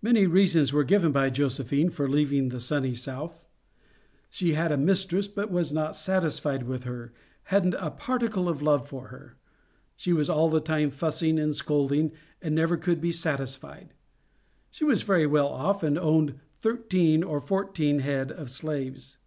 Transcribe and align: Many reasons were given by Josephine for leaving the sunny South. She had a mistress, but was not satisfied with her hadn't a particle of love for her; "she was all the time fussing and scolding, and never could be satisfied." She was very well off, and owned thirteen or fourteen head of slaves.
Many 0.00 0.24
reasons 0.28 0.72
were 0.72 0.84
given 0.84 1.10
by 1.10 1.30
Josephine 1.30 1.90
for 1.90 2.08
leaving 2.08 2.50
the 2.50 2.60
sunny 2.60 2.94
South. 2.94 3.44
She 4.30 4.52
had 4.54 4.70
a 4.70 4.76
mistress, 4.76 5.26
but 5.26 5.50
was 5.50 5.72
not 5.72 5.96
satisfied 5.96 6.62
with 6.62 6.84
her 6.84 7.12
hadn't 7.42 7.74
a 7.74 7.90
particle 7.90 8.48
of 8.48 8.62
love 8.62 8.86
for 8.86 9.08
her; 9.08 9.36
"she 9.96 10.12
was 10.12 10.30
all 10.30 10.48
the 10.48 10.60
time 10.60 10.92
fussing 10.92 11.40
and 11.40 11.56
scolding, 11.56 12.12
and 12.40 12.54
never 12.54 12.76
could 12.76 13.00
be 13.00 13.10
satisfied." 13.10 13.94
She 14.70 14.84
was 14.84 15.02
very 15.02 15.26
well 15.26 15.48
off, 15.48 15.82
and 15.82 15.98
owned 15.98 16.36
thirteen 16.60 17.24
or 17.24 17.40
fourteen 17.40 17.98
head 17.98 18.30
of 18.30 18.50
slaves. 18.52 19.18